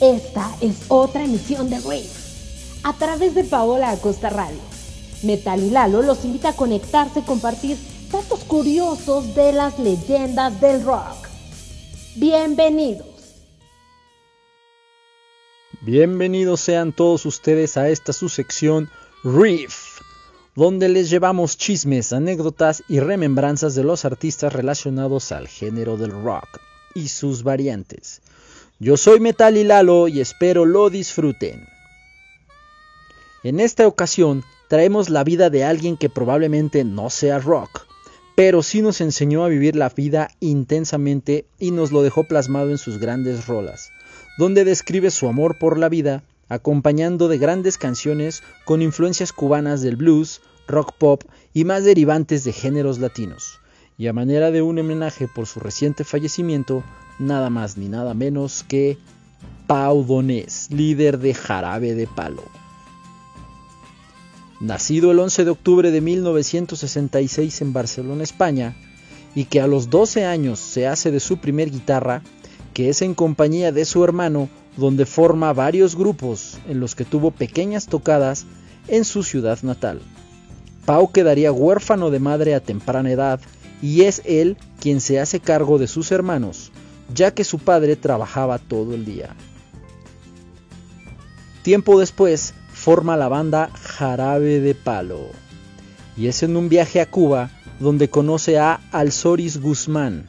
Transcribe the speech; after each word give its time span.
Esta 0.00 0.54
es 0.60 0.82
otra 0.88 1.24
emisión 1.24 1.70
de 1.70 1.78
Rave 1.80 2.04
a 2.84 2.92
través 2.92 3.34
de 3.34 3.42
Paola 3.44 3.90
Acosta 3.90 4.30
Radio. 4.30 4.60
Metal 5.22 5.60
y 5.62 5.70
Lalo 5.70 6.02
los 6.02 6.24
invita 6.24 6.50
a 6.50 6.56
conectarse 6.56 7.20
y 7.20 7.22
compartir 7.22 7.78
datos 8.12 8.44
curiosos 8.44 9.34
de 9.34 9.52
las 9.52 9.78
leyendas 9.78 10.60
del 10.60 10.84
rock. 10.84 11.28
Bienvenidos. 12.16 13.06
Bienvenidos 15.80 16.60
sean 16.60 16.92
todos 16.92 17.26
ustedes 17.26 17.76
a 17.76 17.88
esta 17.88 18.12
su 18.12 18.28
sección 18.28 18.90
Riff, 19.24 19.93
donde 20.54 20.88
les 20.88 21.10
llevamos 21.10 21.56
chismes, 21.56 22.12
anécdotas 22.12 22.82
y 22.88 23.00
remembranzas 23.00 23.74
de 23.74 23.84
los 23.84 24.04
artistas 24.04 24.52
relacionados 24.52 25.32
al 25.32 25.48
género 25.48 25.96
del 25.96 26.12
rock 26.12 26.60
y 26.94 27.08
sus 27.08 27.42
variantes. 27.42 28.22
Yo 28.78 28.96
soy 28.96 29.20
Metal 29.20 29.56
y 29.56 29.64
Lalo 29.64 30.08
y 30.08 30.20
espero 30.20 30.64
lo 30.64 30.90
disfruten. 30.90 31.66
En 33.42 33.60
esta 33.60 33.86
ocasión 33.86 34.44
traemos 34.68 35.10
la 35.10 35.24
vida 35.24 35.50
de 35.50 35.64
alguien 35.64 35.96
que 35.96 36.08
probablemente 36.08 36.84
no 36.84 37.10
sea 37.10 37.38
rock, 37.38 37.86
pero 38.34 38.62
sí 38.62 38.80
nos 38.80 39.00
enseñó 39.00 39.44
a 39.44 39.48
vivir 39.48 39.76
la 39.76 39.88
vida 39.88 40.30
intensamente 40.40 41.46
y 41.58 41.70
nos 41.70 41.92
lo 41.92 42.02
dejó 42.02 42.24
plasmado 42.24 42.70
en 42.70 42.78
sus 42.78 42.98
grandes 42.98 43.46
rolas, 43.46 43.90
donde 44.38 44.64
describe 44.64 45.10
su 45.10 45.28
amor 45.28 45.58
por 45.58 45.78
la 45.78 45.88
vida, 45.88 46.22
acompañando 46.48 47.28
de 47.28 47.38
grandes 47.38 47.78
canciones 47.78 48.42
con 48.64 48.82
influencias 48.82 49.32
cubanas 49.32 49.82
del 49.82 49.96
blues, 49.96 50.40
rock 50.66 50.92
pop 50.98 51.22
y 51.52 51.64
más 51.64 51.84
derivantes 51.84 52.44
de 52.44 52.52
géneros 52.52 52.98
latinos. 52.98 53.60
Y 53.96 54.08
a 54.08 54.12
manera 54.12 54.50
de 54.50 54.62
un 54.62 54.78
homenaje 54.78 55.28
por 55.28 55.46
su 55.46 55.60
reciente 55.60 56.04
fallecimiento, 56.04 56.82
nada 57.18 57.50
más 57.50 57.76
ni 57.76 57.88
nada 57.88 58.14
menos 58.14 58.64
que 58.66 58.98
Pau 59.66 60.04
Donés, 60.04 60.68
líder 60.70 61.18
de 61.18 61.32
Jarabe 61.32 61.94
de 61.94 62.06
Palo. 62.06 62.42
Nacido 64.60 65.10
el 65.10 65.18
11 65.18 65.44
de 65.44 65.50
octubre 65.50 65.90
de 65.90 66.00
1966 66.00 67.60
en 67.60 67.72
Barcelona, 67.72 68.22
España, 68.22 68.76
y 69.34 69.46
que 69.46 69.60
a 69.60 69.66
los 69.66 69.90
12 69.90 70.24
años 70.24 70.58
se 70.58 70.86
hace 70.86 71.10
de 71.10 71.20
su 71.20 71.38
primer 71.38 71.70
guitarra, 71.70 72.22
que 72.72 72.88
es 72.88 73.02
en 73.02 73.14
compañía 73.14 73.72
de 73.72 73.84
su 73.84 74.04
hermano, 74.04 74.48
donde 74.76 75.06
forma 75.06 75.52
varios 75.52 75.96
grupos 75.96 76.58
en 76.68 76.80
los 76.80 76.94
que 76.94 77.04
tuvo 77.04 77.30
pequeñas 77.30 77.86
tocadas 77.86 78.46
en 78.88 79.04
su 79.04 79.22
ciudad 79.22 79.58
natal. 79.62 80.00
Pau 80.84 81.10
quedaría 81.12 81.52
huérfano 81.52 82.10
de 82.10 82.18
madre 82.18 82.54
a 82.54 82.60
temprana 82.60 83.10
edad 83.10 83.40
y 83.80 84.02
es 84.02 84.22
él 84.24 84.56
quien 84.80 85.00
se 85.00 85.20
hace 85.20 85.40
cargo 85.40 85.78
de 85.78 85.86
sus 85.86 86.12
hermanos, 86.12 86.72
ya 87.14 87.32
que 87.32 87.44
su 87.44 87.58
padre 87.58 87.96
trabajaba 87.96 88.58
todo 88.58 88.94
el 88.94 89.04
día. 89.04 89.34
Tiempo 91.62 91.98
después 91.98 92.54
forma 92.72 93.16
la 93.16 93.28
banda 93.28 93.70
Jarabe 93.74 94.60
de 94.60 94.74
Palo, 94.74 95.28
y 96.16 96.26
es 96.26 96.42
en 96.42 96.56
un 96.56 96.68
viaje 96.68 97.00
a 97.00 97.10
Cuba 97.10 97.50
donde 97.80 98.10
conoce 98.10 98.58
a 98.58 98.80
Alzoris 98.92 99.60
Guzmán, 99.60 100.26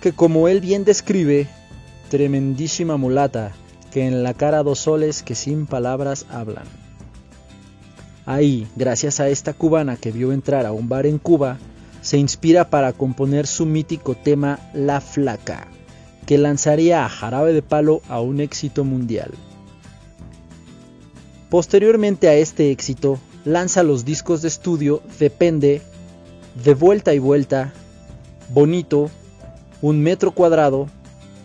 que 0.00 0.12
como 0.12 0.48
él 0.48 0.60
bien 0.60 0.84
describe, 0.84 1.48
tremendísima 2.14 2.96
mulata, 2.96 3.50
que 3.90 4.06
en 4.06 4.22
la 4.22 4.34
cara 4.34 4.62
dos 4.62 4.78
soles 4.78 5.24
que 5.24 5.34
sin 5.34 5.66
palabras 5.66 6.26
hablan. 6.30 6.62
Ahí, 8.24 8.68
gracias 8.76 9.18
a 9.18 9.28
esta 9.28 9.52
cubana 9.52 9.96
que 9.96 10.12
vio 10.12 10.30
entrar 10.30 10.64
a 10.64 10.70
un 10.70 10.88
bar 10.88 11.06
en 11.06 11.18
Cuba, 11.18 11.58
se 12.02 12.16
inspira 12.16 12.70
para 12.70 12.92
componer 12.92 13.48
su 13.48 13.66
mítico 13.66 14.14
tema 14.14 14.60
La 14.74 15.00
Flaca, 15.00 15.66
que 16.24 16.38
lanzaría 16.38 17.04
a 17.04 17.08
Jarabe 17.08 17.52
de 17.52 17.62
Palo 17.62 18.00
a 18.08 18.20
un 18.20 18.38
éxito 18.38 18.84
mundial. 18.84 19.32
Posteriormente 21.50 22.28
a 22.28 22.34
este 22.34 22.70
éxito, 22.70 23.18
lanza 23.44 23.82
los 23.82 24.04
discos 24.04 24.40
de 24.40 24.46
estudio 24.46 25.02
Depende, 25.18 25.82
De 26.64 26.74
Vuelta 26.74 27.12
y 27.12 27.18
Vuelta, 27.18 27.72
Bonito, 28.50 29.10
Un 29.82 30.00
Metro 30.00 30.30
Cuadrado, 30.30 30.86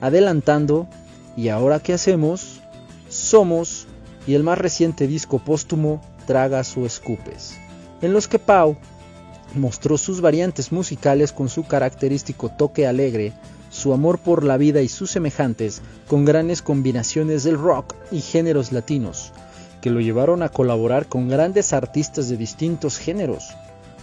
Adelantando 0.02 0.88
y 1.36 1.50
Ahora 1.50 1.80
qué 1.80 1.94
hacemos, 1.94 2.60
Somos 3.10 3.88
y 4.28 4.34
el 4.36 4.44
más 4.44 4.58
reciente 4.58 5.08
disco 5.08 5.40
póstumo 5.40 6.02
Tragas 6.28 6.78
o 6.78 6.86
Escupes, 6.86 7.58
en 8.02 8.14
los 8.14 8.28
que 8.28 8.40
Pau 8.40 8.78
mostró 9.56 9.98
sus 9.98 10.22
variantes 10.22 10.72
musicales 10.72 11.32
con 11.32 11.50
su 11.50 11.64
característico 11.64 12.50
toque 12.50 12.86
alegre, 12.86 13.34
su 13.72 13.94
amor 13.94 14.20
por 14.20 14.44
la 14.44 14.58
vida 14.58 14.82
y 14.82 14.88
sus 14.88 15.12
semejantes, 15.12 15.82
con 16.08 16.26
grandes 16.26 16.62
combinaciones 16.62 17.44
del 17.44 17.58
rock 17.58 17.96
y 18.12 18.22
géneros 18.22 18.72
latinos, 18.72 19.32
que 19.82 19.90
lo 19.90 20.02
llevaron 20.02 20.44
a 20.44 20.50
colaborar 20.50 21.08
con 21.08 21.30
grandes 21.30 21.74
artistas 21.74 22.30
de 22.30 22.38
distintos 22.38 22.98
géneros, 22.98 23.56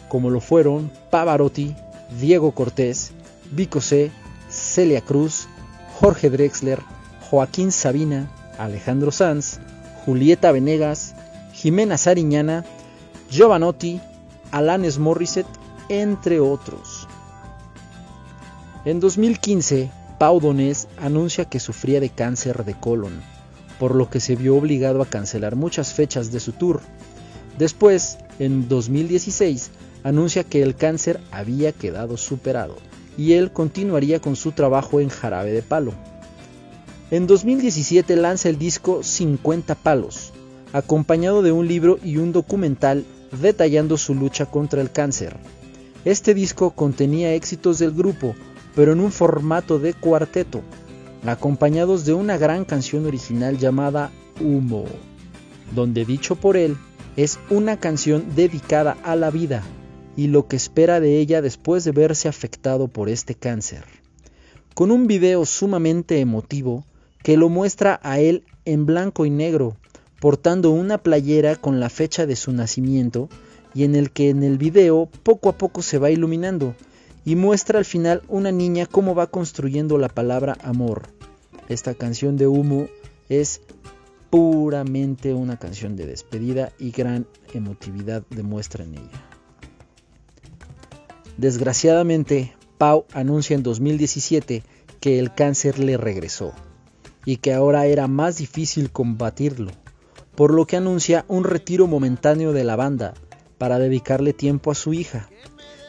como 0.09 0.31
lo 0.31 0.41
fueron 0.41 0.91
Pavarotti, 1.11 1.75
Diego 2.21 2.53
Cortés, 2.53 3.13
Vico 3.51 3.81
C, 3.81 4.11
Celia 4.49 5.01
Cruz, 5.01 5.49
Jorge 5.99 6.29
Drexler, 6.29 6.81
Joaquín 7.23 7.73
Sabina, 7.73 8.31
Alejandro 8.59 9.11
Sanz, 9.11 9.61
Julieta 10.05 10.53
Venegas, 10.53 11.15
Jimena 11.55 11.97
Sariñana, 11.97 12.67
Giovanotti, 13.31 14.03
Alanis 14.51 14.99
Morissette, 14.99 15.49
entre 15.89 16.39
otros. 16.39 17.09
En 18.85 19.01
2015, 19.01 19.91
Pau 20.19 20.39
Donés 20.39 20.87
anuncia 20.99 21.47
que 21.47 21.61
sufría 21.61 21.99
de 21.99 22.11
cáncer 22.11 22.67
de 22.67 22.75
colon, 22.75 23.23
por 23.79 23.95
lo 23.95 24.11
que 24.11 24.21
se 24.21 24.37
vio 24.37 24.55
obligado 24.55 25.01
a 25.01 25.07
cancelar 25.07 25.57
muchas 25.57 25.95
fechas 25.95 26.31
de 26.31 26.41
su 26.41 26.53
tour. 26.53 26.83
Después, 27.57 28.19
en 28.39 28.69
2016, 28.69 29.71
anuncia 30.05 30.45
que 30.45 30.63
el 30.63 30.77
cáncer 30.77 31.23
había 31.31 31.73
quedado 31.73 32.19
superado 32.19 32.77
y 33.17 33.33
él 33.33 33.53
continuaría 33.53 34.21
con 34.21 34.37
su 34.37 34.53
trabajo 34.53 35.01
en 35.01 35.09
Jarabe 35.09 35.53
de 35.53 35.63
Palo. 35.63 35.93
En 37.11 37.27
2017 37.27 38.17
lanza 38.17 38.49
el 38.49 38.59
disco 38.59 39.03
50 39.03 39.75
Palos, 39.77 40.33
acompañado 40.73 41.43
de 41.43 41.53
un 41.53 41.69
libro 41.69 41.99
y 42.03 42.17
un 42.17 42.33
documental 42.33 43.05
detallando 43.41 43.97
su 43.97 44.15
lucha 44.15 44.47
contra 44.47 44.81
el 44.81 44.91
cáncer. 44.91 45.37
Este 46.05 46.35
disco 46.35 46.71
contenía 46.71 47.35
éxitos 47.35 47.79
del 47.79 47.93
grupo, 47.93 48.35
pero 48.75 48.93
en 48.93 49.01
un 49.01 49.13
formato 49.13 49.79
de 49.79 49.95
cuarteto, 49.95 50.63
acompañados 51.27 52.05
de 52.05 52.13
una 52.13 52.37
gran 52.39 52.65
canción 52.65 53.07
original 53.07 53.59
llamada 53.59 54.11
Humo, 54.41 54.85
donde 55.75 56.05
dicho 56.05 56.37
por 56.37 56.57
él 56.57 56.77
es 57.17 57.39
una 57.51 57.79
canción 57.79 58.35
dedicada 58.37 58.97
a 59.03 59.17
la 59.17 59.31
vida 59.31 59.63
y 60.17 60.29
lo 60.29 60.49
que 60.49 60.57
espera 60.57 60.99
de 60.99 61.19
ella 61.19 61.43
después 61.43 61.85
de 61.85 61.93
verse 61.93 62.29
afectado 62.29 62.89
por 62.89 63.09
este 63.09 63.35
cáncer. 63.35 63.85
Con 64.75 64.91
un 64.91 65.07
video 65.07 65.45
sumamente 65.45 66.21
emotivo 66.21 66.85
que 67.23 67.37
lo 67.37 67.49
muestra 67.49 68.01
a 68.03 68.19
él 68.19 68.45
en 68.65 68.87
blanco 68.87 69.27
y 69.27 69.31
negro, 69.31 69.77
portando 70.21 70.71
una 70.71 70.99
playera 70.99 71.57
con 71.57 71.81
la 71.81 71.91
fecha 71.91 72.27
de 72.27 72.37
su 72.37 72.53
nacimiento 72.53 73.29
y 73.75 73.85
en 73.85 73.95
el 73.95 74.11
que 74.11 74.31
en 74.31 74.43
el 74.43 74.59
video 74.59 75.09
poco 75.23 75.51
a 75.51 75.59
poco 75.59 75.83
se 75.83 75.99
va 75.99 76.11
iluminando 76.11 76.75
y 77.25 77.37
muestra 77.37 77.79
al 77.79 77.85
final 77.85 78.23
una 78.29 78.53
niña 78.53 78.87
cómo 78.87 79.15
va 79.15 79.27
construyendo 79.27 79.99
la 79.99 80.09
palabra 80.09 80.57
amor. 80.63 81.09
Esta 81.69 81.95
canción 81.95 82.37
de 82.37 82.47
humo 82.47 82.89
es 83.29 83.61
puramente 84.31 85.35
una 85.35 85.59
canción 85.59 85.97
de 85.97 86.07
despedida 86.07 86.73
y 86.79 86.93
gran 86.93 87.27
emotividad 87.53 88.23
demuestra 88.31 88.85
en 88.85 88.95
ella. 88.95 89.36
Desgraciadamente, 91.37 92.55
Pau 92.79 93.07
anuncia 93.13 93.55
en 93.55 93.63
2017 93.63 94.63
que 95.01 95.19
el 95.19 95.35
cáncer 95.35 95.79
le 95.79 95.97
regresó 95.97 96.53
y 97.25 97.39
que 97.39 97.53
ahora 97.53 97.87
era 97.87 98.07
más 98.07 98.39
difícil 98.39 98.91
combatirlo 98.91 99.71
por 100.37 100.53
lo 100.53 100.67
que 100.67 100.77
anuncia 100.77 101.25
un 101.29 101.45
retiro 101.45 101.87
momentáneo 101.87 102.53
de 102.53 102.63
la 102.63 102.77
banda, 102.77 103.15
para 103.59 103.79
dedicarle 103.79 104.35
tiempo 104.35 104.71
a 104.71 104.75
su 104.75 104.93
hija. 104.93 105.31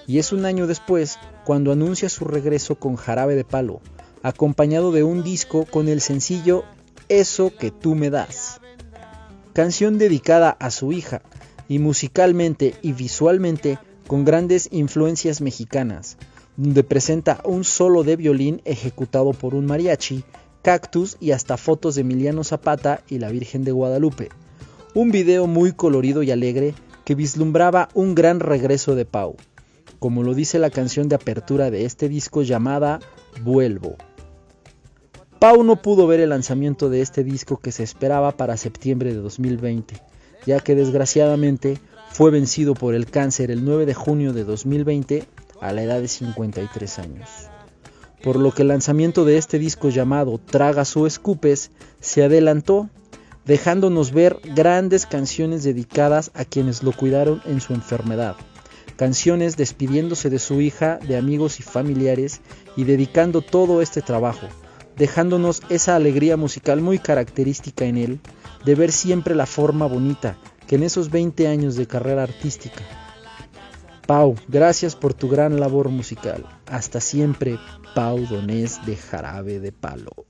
Y 0.08 0.20
es 0.20 0.32
un 0.32 0.46
año 0.46 0.68
después 0.68 1.20
cuando 1.44 1.74
anuncia 1.74 2.08
su 2.08 2.24
regreso 2.24 2.76
con 2.76 2.96
Jarabe 2.96 3.36
de 3.36 3.44
Palo, 3.44 3.82
acompañado 4.24 4.94
de 4.94 5.04
un 5.04 5.22
disco 5.22 5.66
con 5.66 5.90
el 5.90 6.00
sencillo 6.00 6.64
Eso 7.10 7.52
que 7.56 7.72
tú 7.72 7.94
me 7.94 8.10
das. 8.10 8.62
Canción 9.54 9.98
dedicada 9.98 10.52
a 10.60 10.72
su 10.72 10.94
hija 10.94 11.22
y 11.68 11.80
musicalmente 11.80 12.76
y 12.82 12.94
visualmente 12.94 13.80
con 14.08 14.24
grandes 14.24 14.70
influencias 14.72 15.42
mexicanas, 15.42 16.18
donde 16.56 16.84
presenta 16.84 17.42
un 17.44 17.64
solo 17.64 18.04
de 18.04 18.16
violín 18.16 18.62
ejecutado 18.66 19.34
por 19.34 19.54
un 19.54 19.66
mariachi, 19.66 20.24
cactus 20.62 21.18
y 21.20 21.32
hasta 21.32 21.58
fotos 21.58 21.96
de 21.96 22.02
Emiliano 22.02 22.44
Zapata 22.44 23.02
y 23.10 23.20
la 23.20 23.30
Virgen 23.30 23.64
de 23.64 23.72
Guadalupe. 23.72 24.30
Un 24.94 25.12
video 25.12 25.46
muy 25.46 25.74
colorido 25.74 26.24
y 26.24 26.32
alegre 26.32 26.74
que 27.06 27.16
vislumbraba 27.16 27.90
un 27.94 28.16
gran 28.16 28.40
regreso 28.40 28.96
de 28.96 29.06
Pau, 29.06 29.36
como 30.00 30.24
lo 30.24 30.34
dice 30.34 30.58
la 30.58 30.70
canción 30.70 31.10
de 31.10 31.16
apertura 31.16 31.70
de 31.70 31.86
este 31.86 32.10
disco 32.10 32.42
llamada 32.42 33.00
Vuelvo. 33.44 33.96
Pau 35.40 35.64
no 35.64 35.82
pudo 35.82 36.08
ver 36.08 36.20
el 36.20 36.30
lanzamiento 36.30 36.90
de 36.90 37.02
este 37.02 37.24
disco 37.24 37.58
que 37.58 37.72
se 37.72 37.84
esperaba 37.84 38.32
para 38.32 38.58
septiembre 38.58 39.14
de 39.14 39.20
2020, 39.20 40.02
ya 40.46 40.60
que 40.60 40.74
desgraciadamente 40.74 41.78
fue 42.18 42.32
vencido 42.32 42.74
por 42.74 42.96
el 42.96 43.06
cáncer 43.06 43.52
el 43.52 43.64
9 43.64 43.86
de 43.86 43.94
junio 43.94 44.34
de 44.34 44.44
2020 44.44 45.26
a 45.62 45.72
la 45.72 45.84
edad 45.84 46.02
de 46.02 46.08
53 46.08 46.98
años. 46.98 47.30
Por 48.24 48.38
lo 48.38 48.52
que 48.52 48.64
el 48.64 48.70
lanzamiento 48.70 49.24
de 49.24 49.38
este 49.38 49.60
disco 49.60 49.90
llamado 49.90 50.40
Tragas 50.40 50.98
o 50.98 51.06
Escupes 51.06 51.70
se 52.00 52.24
adelantó, 52.24 52.90
dejándonos 53.46 54.14
ver 54.14 54.40
grandes 54.56 55.06
canciones 55.06 55.64
dedicadas 55.64 56.32
a 56.34 56.44
quienes 56.44 56.82
lo 56.82 56.92
cuidaron 56.92 57.40
en 57.46 57.62
su 57.62 57.76
enfermedad. 57.76 58.36
Canciones 58.96 59.56
despidiéndose 59.56 60.32
de 60.32 60.40
su 60.40 60.60
hija, 60.60 60.98
de 60.98 61.18
amigos 61.18 61.60
y 61.60 61.64
familiares 61.64 62.42
y 62.76 62.86
dedicando 62.86 63.44
todo 63.44 63.80
este 63.80 64.02
trabajo, 64.02 64.48
dejándonos 64.96 65.62
esa 65.70 65.96
alegría 65.96 66.36
musical 66.36 66.82
muy 66.82 66.98
característica 66.98 67.86
en 67.86 67.98
él, 68.00 68.20
de 68.66 68.74
ver 68.74 68.92
siempre 68.92 69.36
la 69.36 69.46
forma 69.46 69.86
bonita 69.86 70.36
que 70.68 70.76
en 70.76 70.84
esos 70.84 71.10
20 71.10 71.48
años 71.48 71.76
de 71.76 71.88
carrera 71.88 72.24
artística. 72.24 72.84
Pau, 74.06 74.36
gracias 74.48 74.96
por 74.96 75.14
tu 75.14 75.28
gran 75.28 75.60
labor 75.60 75.90
musical. 75.90 76.46
Hasta 76.66 77.02
siempre, 77.02 77.58
Pau 77.96 78.20
Donés 78.20 78.86
de 78.86 78.96
Jarabe 78.96 79.60
de 79.60 79.72
Palo. 79.72 80.26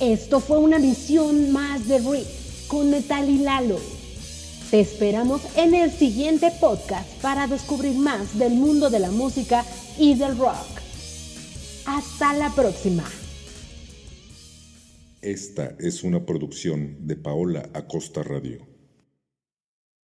Esto 0.00 0.40
fue 0.40 0.58
una 0.58 0.78
misión 0.78 1.50
más 1.52 1.88
de 1.88 1.98
Rick 1.98 2.68
con 2.68 2.90
Metal 2.90 3.28
y 3.28 3.38
Lalo. 3.38 3.80
Te 4.70 4.80
esperamos 4.80 5.40
en 5.56 5.74
el 5.74 5.90
siguiente 5.90 6.52
podcast 6.60 7.08
para 7.22 7.46
descubrir 7.46 7.96
más 7.96 8.38
del 8.38 8.52
mundo 8.52 8.90
de 8.90 9.00
la 9.00 9.10
música 9.10 9.64
y 9.98 10.14
del 10.14 10.36
rock. 10.36 10.54
Hasta 11.86 12.34
la 12.34 12.50
próxima. 12.50 13.04
Esta 15.22 15.74
es 15.80 16.04
una 16.04 16.24
producción 16.24 17.08
de 17.08 17.16
Paola 17.16 17.70
Acosta 17.74 18.22
Radio. 18.22 18.67